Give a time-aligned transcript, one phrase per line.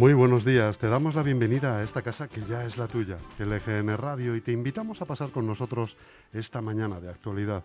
[0.00, 3.18] Muy buenos días, te damos la bienvenida a esta casa que ya es la tuya,
[3.38, 5.94] LGN Radio, y te invitamos a pasar con nosotros
[6.32, 7.62] esta mañana de actualidad.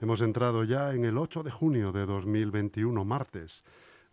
[0.00, 3.64] Hemos entrado ya en el 8 de junio de 2021, martes.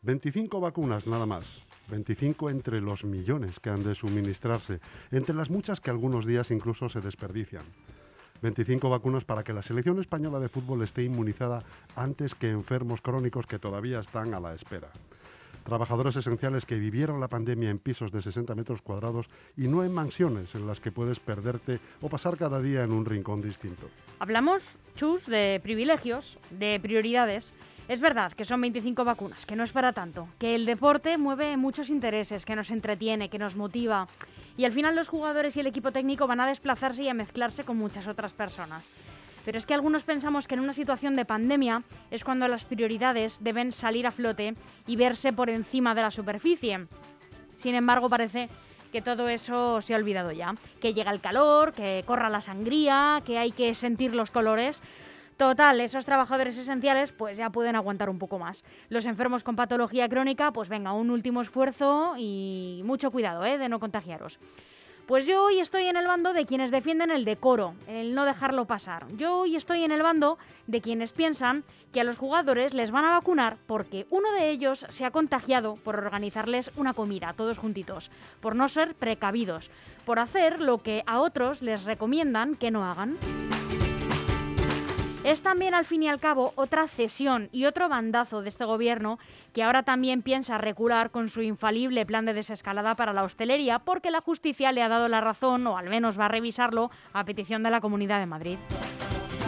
[0.02, 1.46] 25 vacunas nada más,
[1.92, 4.82] 25 entre los millones que han de suministrarse,
[5.12, 7.64] entre las muchas que algunos días incluso se desperdician.
[8.42, 11.64] 25 vacunas para que la selección española de fútbol esté inmunizada
[11.96, 14.92] antes que enfermos crónicos que todavía están a la espera
[15.66, 19.26] trabajadores esenciales que vivieron la pandemia en pisos de 60 metros cuadrados
[19.58, 23.04] y no en mansiones en las que puedes perderte o pasar cada día en un
[23.04, 23.90] rincón distinto.
[24.20, 24.64] Hablamos,
[24.96, 27.54] Chus, de privilegios, de prioridades.
[27.88, 31.58] Es verdad que son 25 vacunas, que no es para tanto, que el deporte mueve
[31.58, 34.08] muchos intereses, que nos entretiene, que nos motiva.
[34.58, 37.64] Y al final los jugadores y el equipo técnico van a desplazarse y a mezclarse
[37.64, 38.92] con muchas otras personas.
[39.46, 43.44] Pero es que algunos pensamos que en una situación de pandemia es cuando las prioridades
[43.44, 44.56] deben salir a flote
[44.88, 46.88] y verse por encima de la superficie.
[47.56, 48.50] Sin embargo, parece
[48.92, 50.56] que todo eso se ha olvidado ya.
[50.82, 54.82] Que llega el calor, que corra la sangría, que hay que sentir los colores.
[55.38, 58.64] Total, esos trabajadores esenciales pues ya pueden aguantar un poco más.
[58.88, 63.58] Los enfermos con patología crónica, pues venga, un último esfuerzo y mucho cuidado ¿eh?
[63.58, 64.40] de no contagiaros.
[65.08, 68.66] Pues yo hoy estoy en el bando de quienes defienden el decoro, el no dejarlo
[68.66, 69.06] pasar.
[69.18, 73.06] Yo hoy estoy en el bando de quienes piensan que a los jugadores les van
[73.06, 78.10] a vacunar porque uno de ellos se ha contagiado por organizarles una comida, todos juntitos,
[78.42, 79.70] por no ser precavidos,
[80.06, 83.16] por hacer lo que a otros les recomiendan que no hagan.
[85.26, 89.18] Es también, al fin y al cabo, otra cesión y otro bandazo de este gobierno
[89.54, 94.12] que ahora también piensa recular con su infalible plan de desescalada para la hostelería porque
[94.12, 97.64] la justicia le ha dado la razón, o al menos va a revisarlo, a petición
[97.64, 98.60] de la Comunidad de Madrid.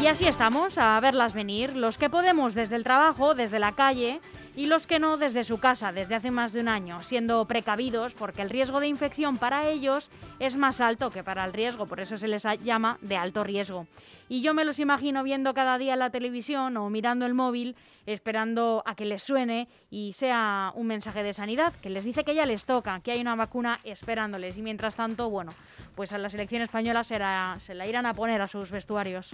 [0.02, 4.20] Y así estamos, a verlas venir, los que podemos desde el trabajo, desde la calle,
[4.58, 8.16] y los que no desde su casa desde hace más de un año, siendo precavidos
[8.16, 10.10] porque el riesgo de infección para ellos
[10.40, 13.86] es más alto que para el riesgo, por eso se les llama de alto riesgo.
[14.30, 18.84] Y yo me los imagino viendo cada día la televisión o mirando el móvil, esperando
[18.86, 22.46] a que les suene y sea un mensaje de sanidad que les dice que ya
[22.46, 24.58] les toca, que hay una vacuna esperándoles.
[24.58, 25.54] Y mientras tanto, bueno,
[25.96, 29.34] pues a la selección española se la irán a poner a sus vestuarios.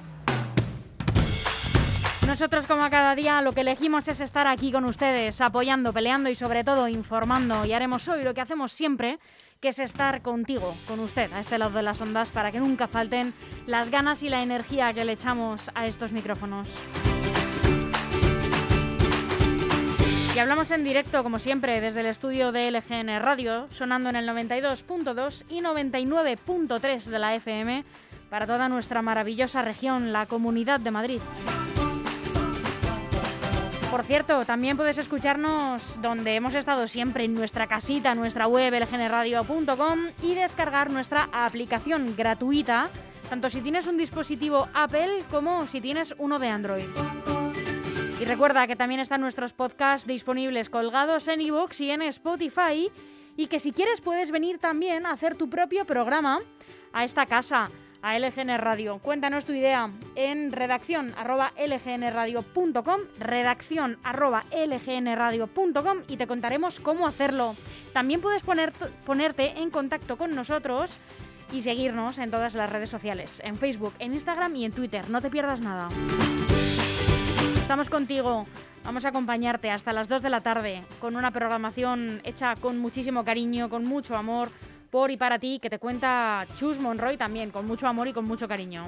[2.27, 6.35] Nosotros como cada día lo que elegimos es estar aquí con ustedes, apoyando, peleando y
[6.35, 7.65] sobre todo informando.
[7.65, 9.19] Y haremos hoy lo que hacemos siempre,
[9.63, 12.85] que es estar contigo, con usted, a este lado de las ondas, para que nunca
[12.85, 13.33] falten
[13.65, 16.69] las ganas y la energía que le echamos a estos micrófonos.
[20.35, 24.27] Y hablamos en directo, como siempre, desde el estudio de LGN Radio, sonando en el
[24.27, 27.85] 92.2 y 99.3 de la FM
[28.29, 31.21] para toda nuestra maravillosa región, la Comunidad de Madrid.
[33.93, 39.99] Por cierto, también puedes escucharnos donde hemos estado siempre, en nuestra casita, nuestra web, lgnradio.com
[40.23, 42.89] y descargar nuestra aplicación gratuita,
[43.29, 46.87] tanto si tienes un dispositivo Apple como si tienes uno de Android.
[48.19, 52.89] Y recuerda que también están nuestros podcasts disponibles colgados en iVoox y en Spotify
[53.37, 56.39] y que si quieres puedes venir también a hacer tu propio programa
[56.93, 57.69] a esta casa
[58.03, 58.99] a LGN Radio.
[58.99, 67.55] Cuéntanos tu idea en redacción arroba lgnradio.com, redacción arroba lgnradio.com y te contaremos cómo hacerlo.
[67.93, 70.91] También puedes ponerte en contacto con nosotros
[71.51, 75.09] y seguirnos en todas las redes sociales, en Facebook, en Instagram y en Twitter.
[75.09, 75.87] No te pierdas nada.
[77.55, 78.45] Estamos contigo.
[78.83, 83.23] Vamos a acompañarte hasta las 2 de la tarde con una programación hecha con muchísimo
[83.23, 84.49] cariño, con mucho amor,
[84.93, 88.25] por y para ti que te cuenta Chus Monroy también, con mucho amor y con
[88.25, 88.83] mucho cariño.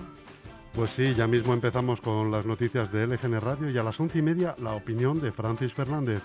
[0.76, 4.20] Pues sí, ya mismo empezamos con las noticias de LGN Radio y a las once
[4.20, 6.22] y media la opinión de Francis Fernández.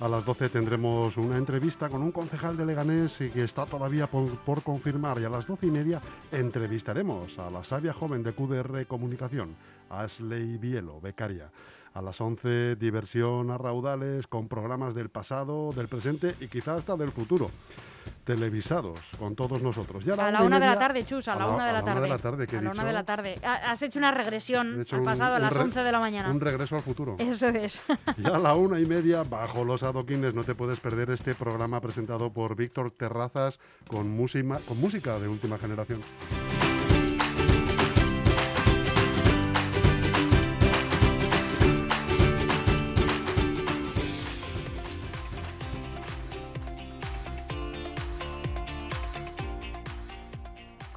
[0.00, 4.62] A las 12 tendremos una entrevista con un concejal de Leganés que está todavía por,
[4.62, 5.98] confirmar y a las doce y media
[6.30, 9.56] entrevistaremos a la sabia joven de QDR Comunicación,
[9.88, 11.48] Ashley Bielo, becaria.
[11.94, 16.98] A las 11 diversión a raudales con programas del pasado, del presente y quizás hasta
[16.98, 17.50] del futuro
[18.24, 20.04] televisados con todos nosotros.
[20.06, 21.96] a la, una, de la tarde, Chus, a, la, una de la, tarde.
[21.96, 23.34] a la una de la tarde.
[23.42, 26.30] Has hecho una regresión al pasado, a las 11 de la mañana.
[26.30, 27.16] Un regreso al futuro.
[27.18, 27.82] Eso es.
[28.16, 31.80] y a la una y media, bajo los adoquines, no te puedes perder este programa
[31.80, 36.00] presentado por Víctor Terrazas con, música, con música de última generación.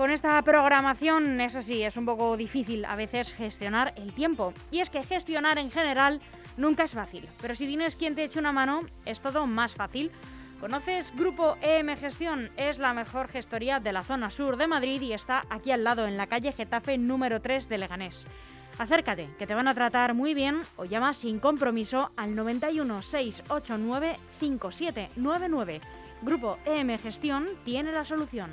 [0.10, 4.56] Con esta programación, eso sí, es un poco difícil a veces gestionar el tiempo.
[4.72, 6.20] Y es que gestionar en general
[6.58, 10.10] nunca es fácil, pero si tienes quien te eche una mano, es todo más fácil.
[10.60, 12.50] ¿Conoces Grupo EM Gestión?
[12.58, 16.08] Es la mejor gestoría de la zona sur de Madrid y está aquí al lado,
[16.08, 18.28] en la calle Getafe número 3 de Leganés.
[18.80, 24.16] Acércate, que te van a tratar muy bien o llama sin compromiso al 91 689
[24.40, 25.82] 5799.
[26.24, 28.50] Grupo EM Gestión tiene la solución.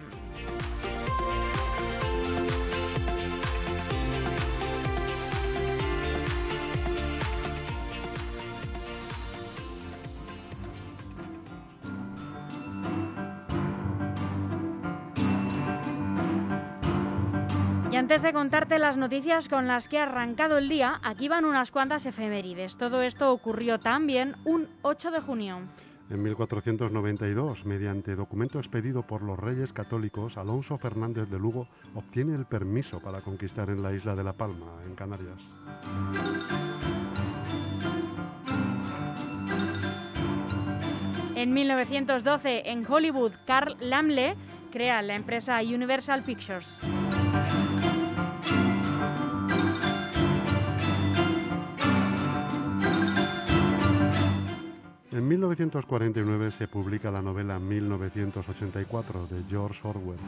[17.96, 21.46] Y antes de contarte las noticias con las que ha arrancado el día, aquí van
[21.46, 22.76] unas cuantas efemérides.
[22.76, 25.60] Todo esto ocurrió también un 8 de junio.
[26.10, 32.44] En 1492, mediante documento expedido por los reyes católicos, Alonso Fernández de Lugo obtiene el
[32.44, 35.40] permiso para conquistar en la isla de La Palma, en Canarias.
[41.34, 44.36] En 1912, en Hollywood, Carl Lamle
[44.70, 46.78] crea la empresa Universal Pictures.
[55.16, 60.18] En 1949 se publica la novela 1984 de George Orwell.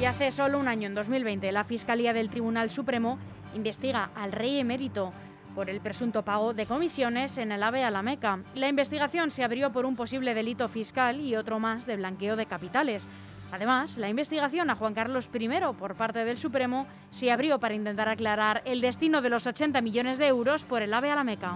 [0.00, 3.18] Y hace solo un año, en 2020, la Fiscalía del Tribunal Supremo
[3.54, 5.12] investiga al rey emérito
[5.54, 8.38] por el presunto pago de comisiones en el AVE a la Meca.
[8.54, 12.46] La investigación se abrió por un posible delito fiscal y otro más de blanqueo de
[12.46, 13.08] capitales.
[13.52, 15.48] Además, la investigación a Juan Carlos I
[15.78, 20.18] por parte del Supremo se abrió para intentar aclarar el destino de los 80 millones
[20.18, 21.54] de euros por el AVE a la Meca.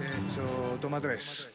[0.00, 1.48] Hecho, toma tres.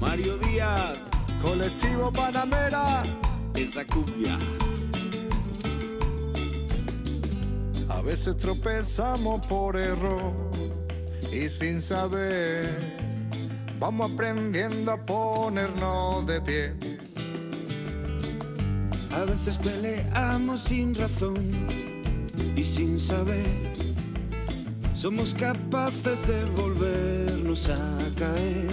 [0.00, 0.96] Mario Díaz,
[1.42, 3.02] colectivo Panamera,
[3.56, 4.38] esa cumbia.
[7.88, 10.32] A veces tropezamos por error
[11.32, 12.96] y sin saber
[13.78, 16.74] vamos aprendiendo a ponernos de pie.
[19.12, 21.50] A veces peleamos sin razón
[22.54, 23.76] y sin saber
[24.94, 28.70] somos capaces de volvernos a caer.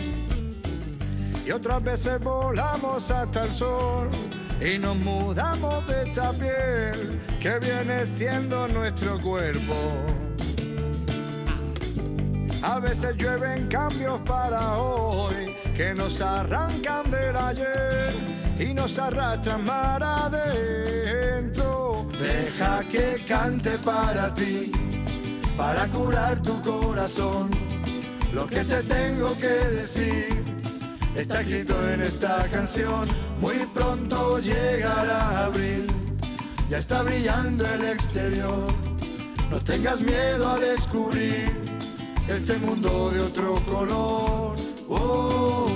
[1.46, 4.10] Y otras veces volamos hasta el sol
[4.62, 9.76] y nos mudamos de esta piel que viene siendo nuestro cuerpo.
[12.62, 18.14] A veces llueven cambios para hoy que nos arrancan del ayer
[18.58, 22.08] y nos arrastran mar adentro.
[22.20, 24.72] Deja que cante para ti,
[25.58, 27.52] para curar tu corazón.
[28.34, 30.43] Lo que te tengo que decir
[31.16, 33.08] está escrito en esta canción.
[33.40, 35.88] Muy pronto llegará abril,
[36.70, 38.74] ya está brillando el exterior.
[39.50, 41.52] No tengas miedo a descubrir
[42.28, 44.56] este mundo de otro color.
[44.90, 45.68] Oh.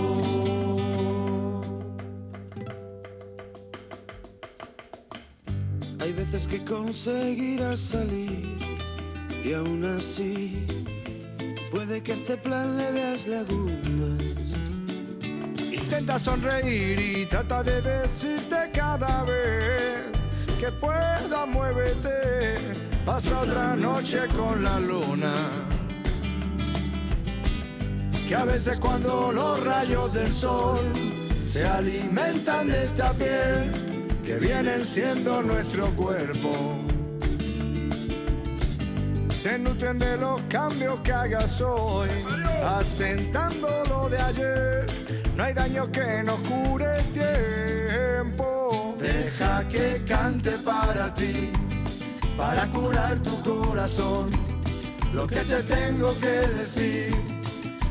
[6.00, 8.58] Hay veces que conseguirás salir
[9.44, 10.66] y aún así
[11.70, 14.67] puede que este plan le veas lagunas.
[15.88, 20.04] Intenta sonreír y trata de decirte cada vez
[20.60, 22.58] que pueda muévete.
[23.06, 25.34] Pasa otra noche con la luna.
[28.28, 30.78] Que a veces cuando los rayos del sol
[31.38, 36.80] se alimentan de esta piel que vienen siendo nuestro cuerpo.
[39.42, 42.10] Se nutren de los cambios que hagas hoy,
[42.62, 45.07] asentando lo de ayer.
[45.38, 48.96] No hay daño que no cure el tiempo.
[49.00, 51.52] Deja que cante para ti,
[52.36, 54.32] para curar tu corazón.
[55.14, 57.16] Lo que te tengo que decir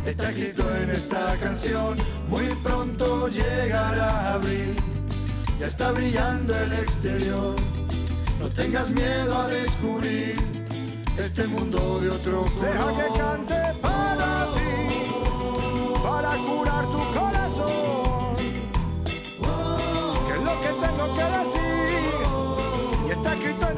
[0.04, 1.96] está escrito en esta canción.
[2.28, 4.74] Muy pronto llegará abril,
[5.60, 7.54] ya está brillando el exterior.
[8.40, 10.34] No tengas miedo a descubrir
[11.16, 12.60] este mundo de otro color.
[12.60, 17.36] Deja que cante para ti, para curar tu corazón.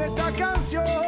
[0.09, 1.08] Esta canción.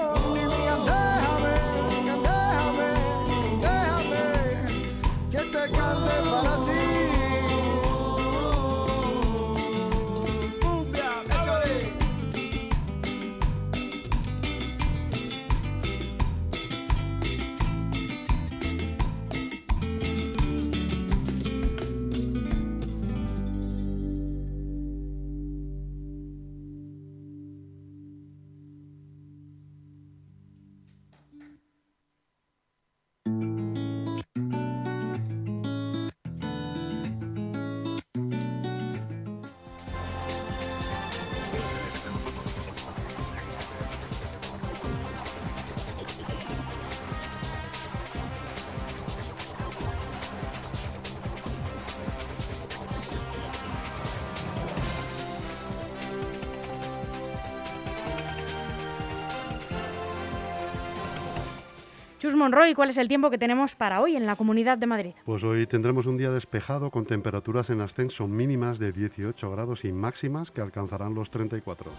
[62.20, 65.12] Chus Monroy, ¿cuál es el tiempo que tenemos para hoy en la Comunidad de Madrid?
[65.24, 69.92] Pues hoy tendremos un día despejado con temperaturas en ascenso mínimas de 18 grados y
[69.92, 71.90] máximas que alcanzarán los 34.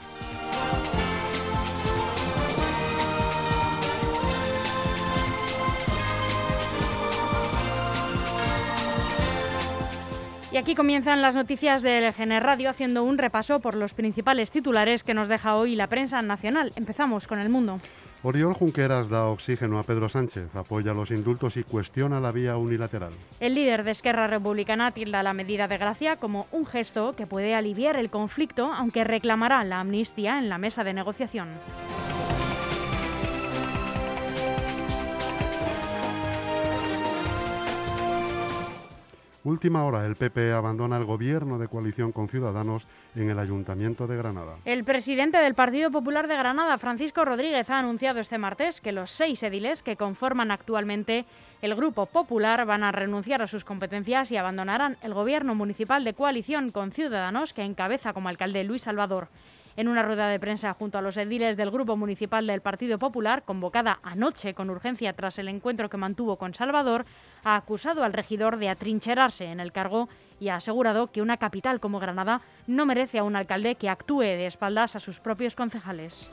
[10.51, 15.03] Y aquí comienzan las noticias del LGN Radio haciendo un repaso por los principales titulares
[15.03, 16.73] que nos deja hoy la prensa nacional.
[16.75, 17.79] Empezamos con el mundo.
[18.23, 23.13] Oriol Junqueras da oxígeno a Pedro Sánchez, apoya los indultos y cuestiona la vía unilateral.
[23.39, 27.55] El líder de Esquerra Republicana tilda la medida de gracia como un gesto que puede
[27.55, 31.47] aliviar el conflicto, aunque reclamará la amnistía en la mesa de negociación.
[39.43, 44.15] Última hora, el PP abandona el gobierno de coalición con Ciudadanos en el Ayuntamiento de
[44.15, 44.57] Granada.
[44.65, 49.09] El presidente del Partido Popular de Granada, Francisco Rodríguez, ha anunciado este martes que los
[49.09, 51.25] seis ediles que conforman actualmente
[51.63, 56.13] el Grupo Popular van a renunciar a sus competencias y abandonarán el gobierno municipal de
[56.13, 59.27] coalición con Ciudadanos que encabeza como alcalde Luis Salvador
[59.75, 63.43] en una rueda de prensa junto a los ediles del Grupo Municipal del Partido Popular,
[63.43, 67.05] convocada anoche con urgencia tras el encuentro que mantuvo con Salvador,
[67.43, 70.09] ha acusado al regidor de atrincherarse en el cargo
[70.39, 74.21] y ha asegurado que una capital como Granada no merece a un alcalde que actúe
[74.21, 76.29] de espaldas a sus propios concejales.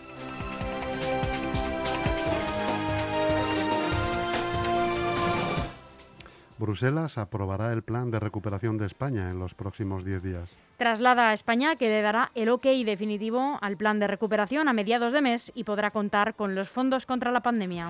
[6.58, 10.56] Bruselas aprobará el plan de recuperación de España en los próximos 10 días.
[10.76, 15.12] Traslada a España que le dará el ok definitivo al plan de recuperación a mediados
[15.12, 17.86] de mes y podrá contar con los fondos contra la pandemia.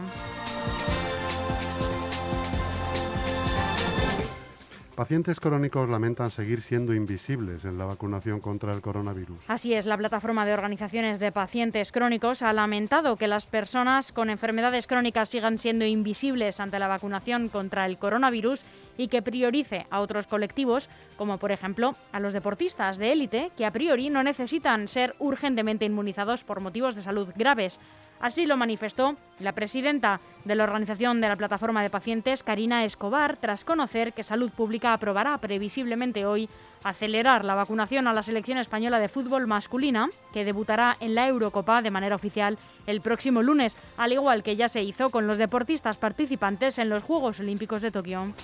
[4.98, 9.38] Pacientes crónicos lamentan seguir siendo invisibles en la vacunación contra el coronavirus.
[9.46, 14.28] Así es, la plataforma de organizaciones de pacientes crónicos ha lamentado que las personas con
[14.28, 18.64] enfermedades crónicas sigan siendo invisibles ante la vacunación contra el coronavirus
[18.96, 23.66] y que priorice a otros colectivos, como por ejemplo a los deportistas de élite, que
[23.66, 27.78] a priori no necesitan ser urgentemente inmunizados por motivos de salud graves.
[28.20, 33.36] Así lo manifestó la presidenta de la Organización de la Plataforma de Pacientes, Karina Escobar,
[33.36, 36.48] tras conocer que Salud Pública aprobará previsiblemente hoy
[36.82, 41.82] acelerar la vacunación a la selección española de fútbol masculina, que debutará en la Eurocopa
[41.82, 45.98] de manera oficial el próximo lunes, al igual que ya se hizo con los deportistas
[45.98, 48.34] participantes en los Juegos Olímpicos de Tokio.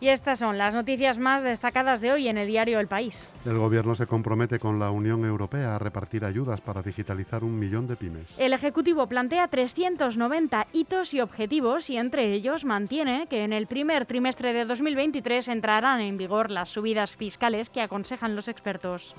[0.00, 3.28] Y estas son las noticias más destacadas de hoy en el diario El País.
[3.44, 7.86] El Gobierno se compromete con la Unión Europea a repartir ayudas para digitalizar un millón
[7.86, 8.26] de pymes.
[8.36, 14.06] El Ejecutivo plantea 390 hitos y objetivos y entre ellos mantiene que en el primer
[14.06, 19.14] trimestre de 2023 entrarán en vigor las subidas fiscales que aconsejan los expertos.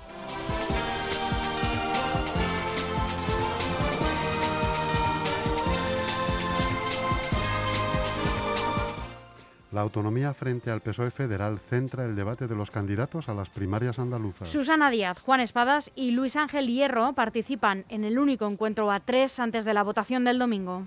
[9.71, 13.99] La autonomía frente al PSOE federal centra el debate de los candidatos a las primarias
[13.99, 14.47] andaluzas.
[14.49, 19.39] Susana Díaz, Juan Espadas y Luis Ángel Hierro participan en el único encuentro a tres
[19.39, 20.83] antes de la votación del domingo.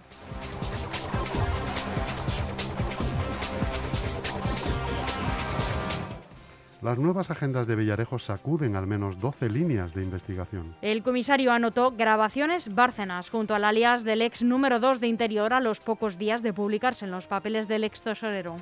[6.83, 10.75] Las nuevas agendas de Villarejo sacuden al menos 12 líneas de investigación.
[10.81, 15.61] El comisario anotó grabaciones Bárcenas junto al alias del ex número 2 de Interior a
[15.61, 18.57] los pocos días de publicarse en los papeles del ex tesorero.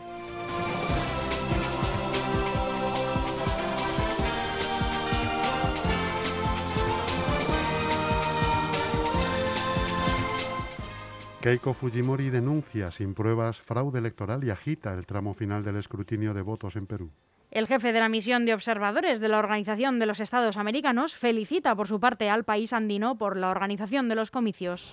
[11.40, 16.42] Keiko Fujimori denuncia sin pruebas fraude electoral y agita el tramo final del escrutinio de
[16.42, 17.12] votos en Perú.
[17.50, 21.74] El jefe de la misión de observadores de la Organización de los Estados Americanos felicita
[21.74, 24.92] por su parte al país andino por la organización de los comicios.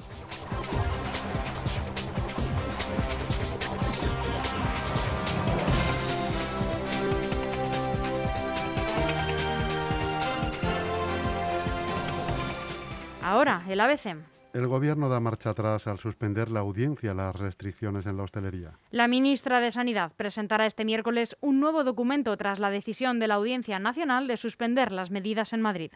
[13.21, 14.34] Ahora, el ABC.
[14.55, 18.79] El Gobierno da marcha atrás al suspender la audiencia las restricciones en la hostelería.
[18.89, 23.33] La ministra de Sanidad presentará este miércoles un nuevo documento tras la decisión de la
[23.33, 25.91] Audiencia Nacional de suspender las medidas en Madrid.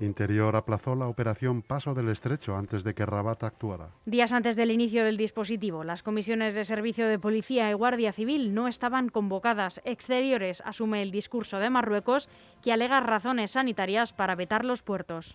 [0.00, 3.90] Interior aplazó la operación Paso del Estrecho antes de que Rabat actuara.
[4.06, 8.54] Días antes del inicio del dispositivo, las comisiones de servicio de policía y guardia civil
[8.54, 9.80] no estaban convocadas.
[9.84, 12.28] Exteriores asume el discurso de Marruecos
[12.62, 15.34] que alega razones sanitarias para vetar los puertos.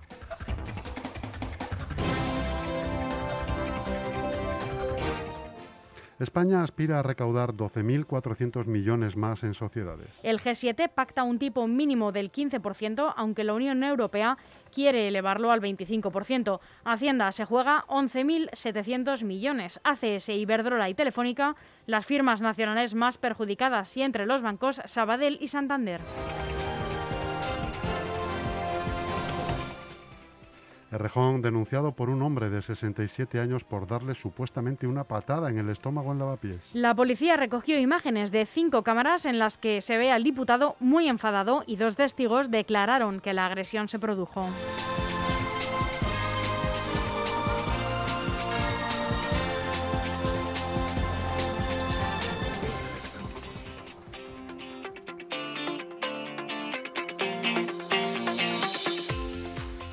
[6.20, 10.10] España aspira a recaudar 12.400 millones más en sociedades.
[10.24, 14.38] El G7 pacta un tipo mínimo del 15%, aunque la Unión Europea
[14.74, 16.60] quiere elevarlo al 25%.
[16.84, 19.80] Hacienda se juega 11.700 millones.
[19.84, 25.48] ACS, Iberdrola y Telefónica, las firmas nacionales más perjudicadas y entre los bancos Sabadell y
[25.48, 26.02] Santander.
[30.94, 35.70] Errejón denunciado por un hombre de 67 años por darle supuestamente una patada en el
[35.70, 36.62] estómago en lavapiés.
[36.74, 41.08] La policía recogió imágenes de cinco cámaras en las que se ve al diputado muy
[41.08, 44.48] enfadado y dos testigos declararon que la agresión se produjo.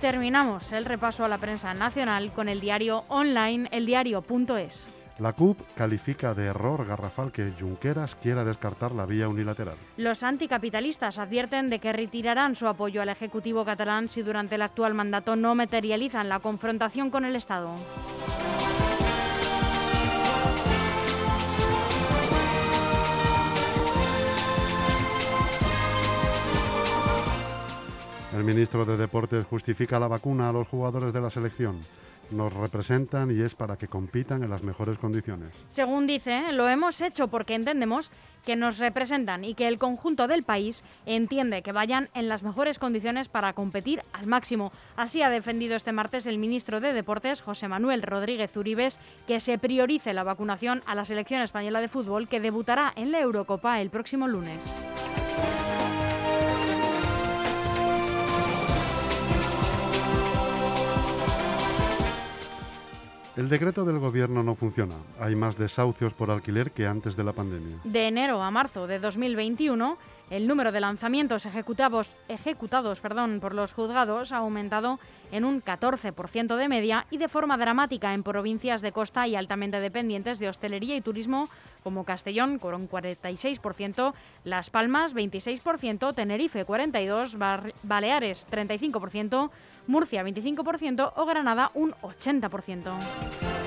[0.00, 4.88] Terminamos el repaso a la prensa nacional con el diario online eldiario.es.
[5.18, 9.74] La CUP califica de error garrafal que Junqueras quiera descartar la vía unilateral.
[9.98, 14.94] Los anticapitalistas advierten de que retirarán su apoyo al Ejecutivo catalán si durante el actual
[14.94, 17.74] mandato no materializan la confrontación con el Estado.
[28.40, 31.78] El ministro de Deportes justifica la vacuna a los jugadores de la selección.
[32.30, 35.50] Nos representan y es para que compitan en las mejores condiciones.
[35.66, 38.10] Según dice, lo hemos hecho porque entendemos
[38.46, 42.78] que nos representan y que el conjunto del país entiende que vayan en las mejores
[42.78, 44.72] condiciones para competir al máximo.
[44.96, 49.58] Así ha defendido este martes el ministro de Deportes, José Manuel Rodríguez Uribes, que se
[49.58, 53.90] priorice la vacunación a la selección española de fútbol que debutará en la Eurocopa el
[53.90, 54.64] próximo lunes.
[63.40, 64.96] El decreto del gobierno no funciona.
[65.18, 67.78] Hay más desahucios por alquiler que antes de la pandemia.
[67.84, 69.96] De enero a marzo de 2021,
[70.28, 72.10] el número de lanzamientos ejecutados,
[73.40, 75.00] por los juzgados ha aumentado
[75.32, 79.80] en un 14% de media y de forma dramática en provincias de costa y altamente
[79.80, 81.48] dependientes de hostelería y turismo
[81.82, 84.14] como Castellón con un 46%,
[84.44, 89.50] Las Palmas 26%, Tenerife 42%, Baleares 35%,
[89.86, 93.59] Murcia 25% o Granada un 80%.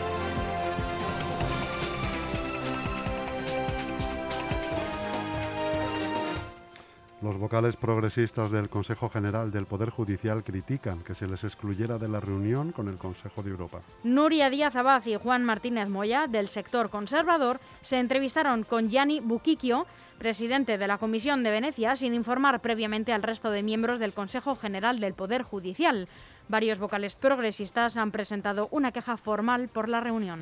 [7.24, 12.10] Los vocales progresistas del Consejo General del Poder Judicial critican que se les excluyera de
[12.10, 13.80] la reunión con el Consejo de Europa.
[14.04, 19.86] Nuria Díaz Abad y Juan Martínez Moya, del sector conservador, se entrevistaron con Gianni Buquiquio,
[20.18, 24.56] presidente de la Comisión de Venecia, sin informar previamente al resto de miembros del Consejo
[24.56, 26.10] General del Poder Judicial.
[26.50, 30.42] Varios vocales progresistas han presentado una queja formal por la reunión.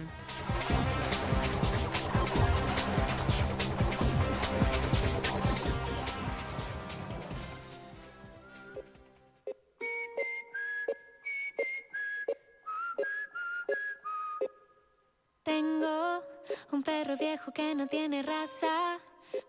[16.71, 18.99] Un perro viejo que no tiene raza.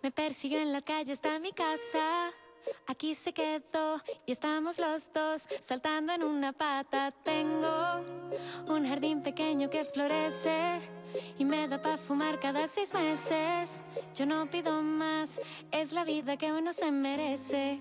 [0.03, 2.31] Me persiguió en la calle hasta mi casa.
[2.87, 7.13] Aquí se quedó y estamos los dos saltando en una pata.
[7.23, 8.05] Tengo
[8.69, 10.81] un jardín pequeño que florece
[11.39, 13.83] y me da para fumar cada seis meses.
[14.15, 17.81] Yo no pido más, es la vida que uno se merece.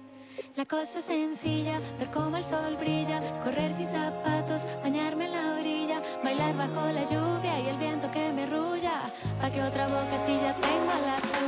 [0.55, 5.59] La cosa es sencilla, ver cómo el sol brilla, correr sin zapatos, bañarme en la
[5.59, 8.30] orilla, bailar bajo la lluvia y el viento que
[9.41, 11.40] pa' que otra boca si ya tenga la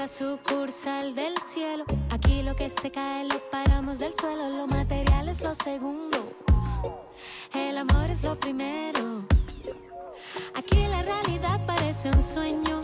[0.00, 3.20] la sucursal del cielo, aquí lo que se cae
[5.42, 6.32] lo segundo.
[7.52, 9.24] El amor es lo primero.
[10.54, 12.80] Aquí la realidad parece un sueño.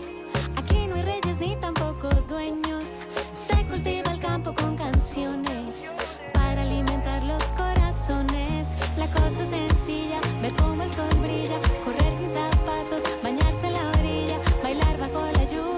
[0.57, 3.01] Aquí no hay reyes ni tampoco dueños.
[3.33, 5.95] Se cultiva el campo con canciones
[6.35, 8.75] para alimentar los corazones.
[8.99, 13.91] La cosa es sencilla, ver cómo el sol brilla, correr sin zapatos, bañarse en la
[14.01, 15.76] orilla, bailar bajo la lluvia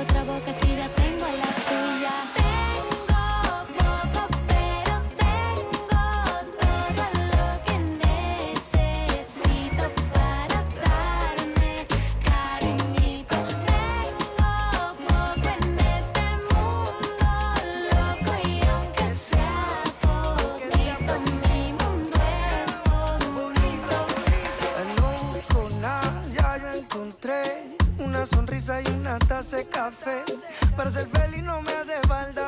[0.00, 1.57] otra boca si ya tengo la
[29.56, 30.24] café.
[30.76, 32.47] Para ser feliz no me hace falta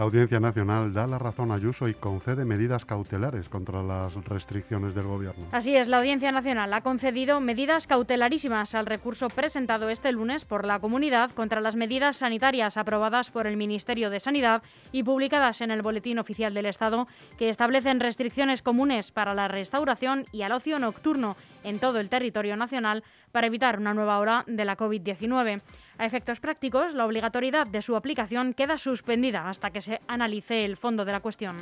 [0.00, 4.94] La Audiencia Nacional da la razón a Ayuso y concede medidas cautelares contra las restricciones
[4.94, 5.48] del Gobierno.
[5.52, 10.64] Así es, la Audiencia Nacional ha concedido medidas cautelarísimas al recurso presentado este lunes por
[10.64, 15.70] la comunidad contra las medidas sanitarias aprobadas por el Ministerio de Sanidad y publicadas en
[15.70, 20.78] el Boletín Oficial del Estado, que establecen restricciones comunes para la restauración y al ocio
[20.78, 25.60] nocturno en todo el territorio nacional para evitar una nueva ola de la COVID-19.
[25.98, 30.76] A efectos prácticos, la obligatoriedad de su aplicación queda suspendida hasta que se analice el
[30.76, 31.56] fondo de la cuestión.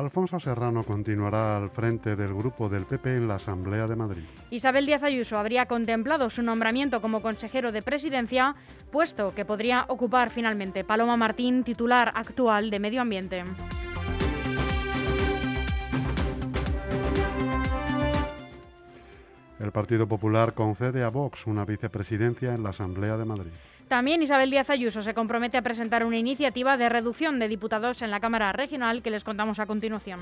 [0.00, 4.22] Alfonso Serrano continuará al frente del grupo del PP en la Asamblea de Madrid.
[4.50, 8.54] Isabel Díaz Ayuso habría contemplado su nombramiento como consejero de presidencia,
[8.90, 13.44] puesto que podría ocupar finalmente Paloma Martín, titular actual de Medio Ambiente.
[19.58, 23.52] El Partido Popular concede a Vox una vicepresidencia en la Asamblea de Madrid.
[23.90, 28.12] También Isabel Díaz Ayuso se compromete a presentar una iniciativa de reducción de diputados en
[28.12, 30.20] la Cámara Regional que les contamos a continuación.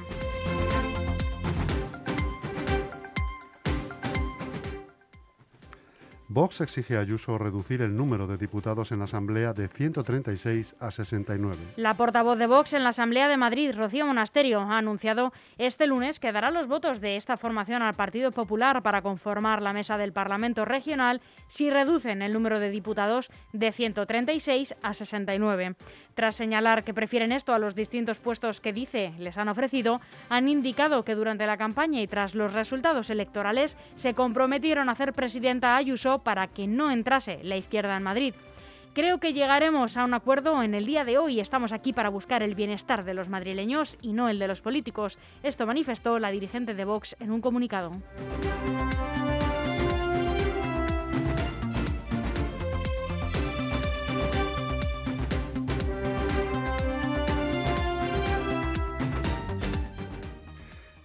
[6.31, 10.91] Vox exige a Ayuso reducir el número de diputados en la Asamblea de 136 a
[10.91, 11.57] 69.
[11.77, 16.21] La portavoz de Vox en la Asamblea de Madrid, Rocío Monasterio, ha anunciado este lunes
[16.21, 20.13] que dará los votos de esta formación al Partido Popular para conformar la mesa del
[20.13, 25.77] Parlamento Regional si reducen el número de diputados de 136 a 69.
[26.13, 30.51] Tras señalar que prefieren esto a los distintos puestos que dice les han ofrecido, han
[30.51, 35.73] indicado que durante la campaña y tras los resultados electorales se comprometieron a hacer presidenta
[35.73, 38.35] a Ayuso para que no entrase la izquierda en Madrid.
[38.95, 41.39] Creo que llegaremos a un acuerdo en el día de hoy.
[41.39, 45.19] Estamos aquí para buscar el bienestar de los madrileños y no el de los políticos.
[45.43, 47.93] Esto manifestó la dirigente de Vox en un comunicado.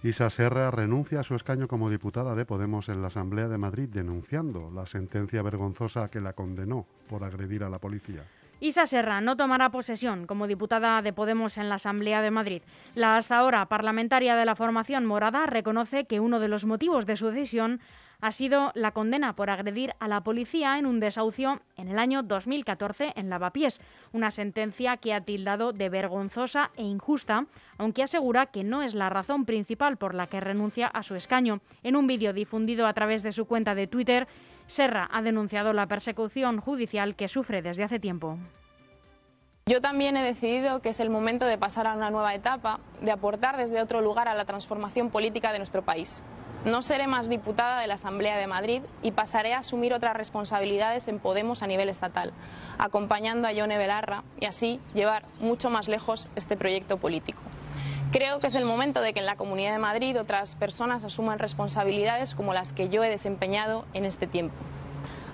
[0.04, 3.88] Isa Serra renuncia a su escaño como diputada de Podemos en la Asamblea de Madrid,
[3.88, 8.22] denunciando la sentencia vergonzosa que la condenó por agredir a la policía.
[8.60, 12.60] Isa Serra no tomará posesión como diputada de Podemos en la Asamblea de Madrid.
[12.94, 17.16] La hasta ahora parlamentaria de la formación morada reconoce que uno de los motivos de
[17.16, 17.80] su decisión
[18.20, 22.22] ha sido la condena por agredir a la policía en un desahucio en el año
[22.22, 23.80] 2014 en Lavapiés,
[24.12, 27.46] una sentencia que ha tildado de vergonzosa e injusta,
[27.78, 31.60] aunque asegura que no es la razón principal por la que renuncia a su escaño.
[31.82, 34.26] En un vídeo difundido a través de su cuenta de Twitter,
[34.66, 38.38] Serra ha denunciado la persecución judicial que sufre desde hace tiempo.
[39.66, 43.10] Yo también he decidido que es el momento de pasar a una nueva etapa, de
[43.10, 46.22] aportar desde otro lugar a la transformación política de nuestro país.
[46.64, 51.08] No seré más diputada de la Asamblea de Madrid y pasaré a asumir otras responsabilidades
[51.08, 52.32] en Podemos a nivel estatal,
[52.78, 57.38] acompañando a Yone Belarra y así llevar mucho más lejos este proyecto político.
[58.12, 61.38] Creo que es el momento de que en la Comunidad de Madrid otras personas asuman
[61.38, 64.56] responsabilidades como las que yo he desempeñado en este tiempo.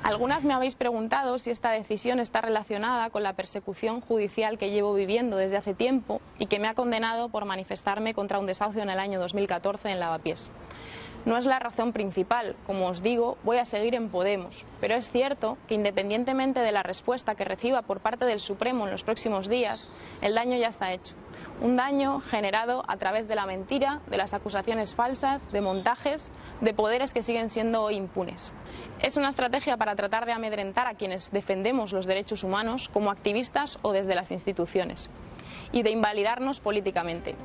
[0.02, 4.94] Algunas me habéis preguntado si esta decisión está relacionada con la persecución judicial que llevo
[4.94, 8.90] viviendo desde hace tiempo y que me ha condenado por manifestarme contra un desahucio en
[8.90, 10.50] el año 2014 en Lavapiés.
[11.26, 15.10] No es la razón principal, como os digo, voy a seguir en Podemos, pero es
[15.10, 19.46] cierto que independientemente de la respuesta que reciba por parte del Supremo en los próximos
[19.46, 19.90] días,
[20.22, 21.14] el daño ya está hecho.
[21.60, 26.72] Un daño generado a través de la mentira, de las acusaciones falsas, de montajes, de
[26.72, 28.54] poderes que siguen siendo impunes.
[29.02, 33.78] Es una estrategia para tratar de amedrentar a quienes defendemos los derechos humanos como activistas
[33.82, 35.10] o desde las instituciones
[35.70, 37.36] y de invalidarnos políticamente.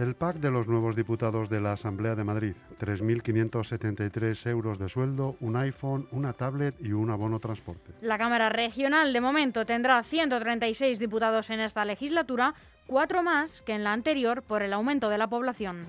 [0.00, 5.36] El pack de los nuevos diputados de la Asamblea de Madrid, 3.573 euros de sueldo,
[5.40, 7.92] un iPhone, una tablet y un abono transporte.
[8.00, 12.54] La Cámara Regional de momento tendrá 136 diputados en esta legislatura,
[12.86, 15.80] cuatro más que en la anterior por el aumento de la población.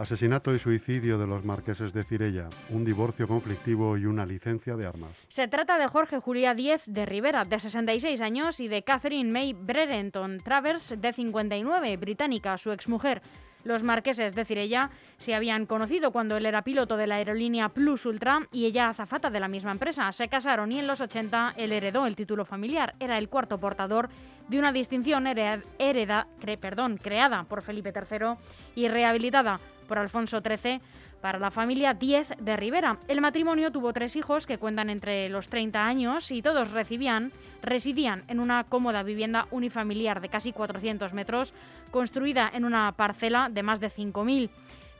[0.00, 4.86] Asesinato y suicidio de los marqueses de Cirella, un divorcio conflictivo y una licencia de
[4.86, 5.10] armas.
[5.28, 9.52] Se trata de Jorge Julia Díez de Rivera, de 66 años, y de Catherine May
[9.52, 13.20] Brereton Travers, de 59, británica, su exmujer.
[13.62, 18.06] Los marqueses de Cirella se habían conocido cuando él era piloto de la aerolínea Plus
[18.06, 20.10] Ultra y ella azafata de la misma empresa.
[20.12, 22.94] Se casaron y en los 80 él heredó el título familiar.
[23.00, 24.08] Era el cuarto portador
[24.48, 26.26] de una distinción hereda,
[26.58, 28.32] perdón, creada por Felipe III
[28.74, 29.58] y rehabilitada
[29.90, 30.80] por Alfonso XIII
[31.20, 32.98] para la familia Diez de Rivera.
[33.08, 38.22] El matrimonio tuvo tres hijos que cuentan entre los 30 años y todos recibían, residían
[38.28, 41.54] en una cómoda vivienda unifamiliar de casi 400 metros,
[41.90, 44.48] construida en una parcela de más de 5.000.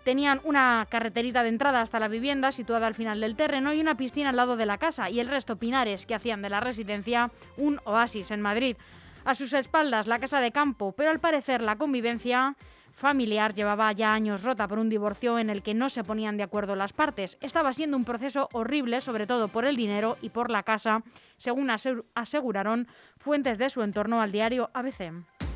[0.03, 3.97] Tenían una carreterita de entrada hasta la vivienda situada al final del terreno y una
[3.97, 7.31] piscina al lado de la casa y el resto pinares que hacían de la residencia
[7.57, 8.77] un oasis en Madrid.
[9.25, 12.57] A sus espaldas la casa de campo, pero al parecer la convivencia
[13.01, 16.43] familiar llevaba ya años rota por un divorcio en el que no se ponían de
[16.43, 17.39] acuerdo las partes.
[17.41, 21.03] Estaba siendo un proceso horrible, sobre todo por el dinero y por la casa,
[21.39, 21.71] según
[22.15, 22.87] aseguraron
[23.17, 25.50] fuentes de su entorno al diario ABC.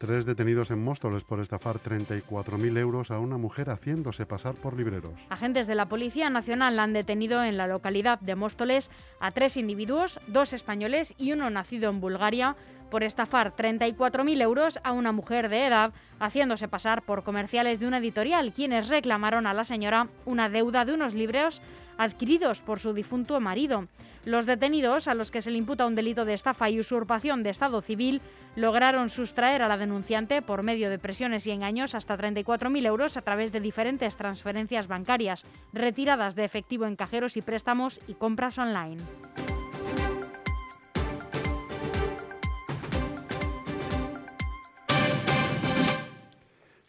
[0.00, 5.12] Tres detenidos en Móstoles por estafar 34.000 euros a una mujer haciéndose pasar por libreros.
[5.28, 10.18] Agentes de la Policía Nacional han detenido en la localidad de Móstoles a tres individuos,
[10.26, 12.56] dos españoles y uno nacido en Bulgaria,
[12.90, 17.98] por estafar 34.000 euros a una mujer de edad haciéndose pasar por comerciales de una
[17.98, 21.60] editorial, quienes reclamaron a la señora una deuda de unos libros
[21.98, 23.86] adquiridos por su difunto marido.
[24.24, 27.50] Los detenidos, a los que se le imputa un delito de estafa y usurpación de
[27.50, 28.20] Estado civil,
[28.54, 33.22] lograron sustraer a la denunciante, por medio de presiones y engaños, hasta 34.000 euros a
[33.22, 38.98] través de diferentes transferencias bancarias, retiradas de efectivo en cajeros y préstamos y compras online.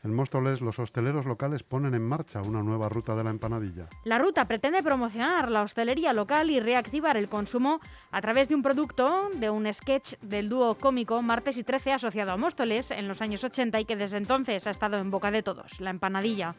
[0.04, 3.88] En Móstoles, los hosteleros locales ponen en marcha una nueva ruta de la empanadilla.
[4.04, 7.80] La ruta pretende promocionar la hostelería local y reactivar el consumo
[8.12, 12.32] a través de un producto, de un sketch del dúo cómico Martes y 13 asociado
[12.32, 15.44] a Móstoles en los años 80 y que desde entonces ha estado en boca de
[15.44, 16.56] todos, la empanadilla.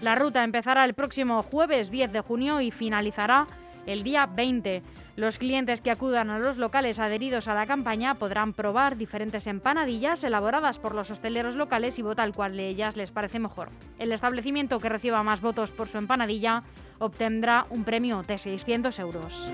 [0.00, 3.46] La ruta empezará el próximo jueves 10 de junio y finalizará
[3.86, 4.82] el día 20.
[5.16, 10.22] Los clientes que acudan a los locales adheridos a la campaña podrán probar diferentes empanadillas
[10.24, 13.70] elaboradas por los hosteleros locales y votar cual de ellas les parece mejor.
[13.98, 16.64] El establecimiento que reciba más votos por su empanadilla
[16.98, 19.50] obtendrá un premio de 600 euros.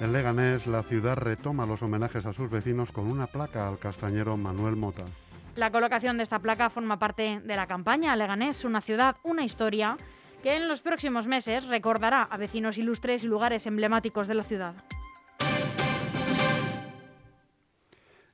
[0.00, 4.36] En Leganés, la ciudad retoma los homenajes a sus vecinos con una placa al castañero
[4.36, 5.04] Manuel Mota.
[5.56, 9.96] La colocación de esta placa forma parte de la campaña Leganés, una ciudad, una historia,
[10.42, 14.74] que en los próximos meses recordará a vecinos ilustres y lugares emblemáticos de la ciudad.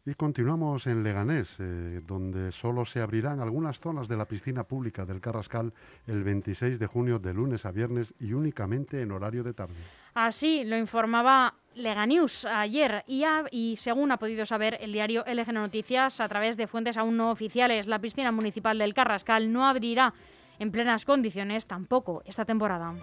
[0.08, 5.04] Y continuamos en Leganés, eh, donde solo se abrirán algunas zonas de la piscina pública
[5.04, 5.74] del Carrascal
[6.06, 9.74] el 26 de junio de lunes a viernes y únicamente en horario de tarde.
[10.14, 16.22] Así lo informaba Leganews ayer y, y, según ha podido saber el diario LG Noticias
[16.22, 20.14] a través de fuentes aún no oficiales, la piscina municipal del Carrascal no abrirá
[20.58, 22.94] en plenas condiciones tampoco esta temporada.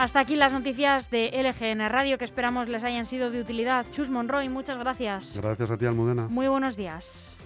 [0.00, 3.84] Hasta aquí las noticias de LGN Radio que esperamos les hayan sido de utilidad.
[3.90, 5.36] Chus Monroy, muchas gracias.
[5.36, 6.26] Gracias a ti, Almudena.
[6.26, 7.36] Muy buenos días.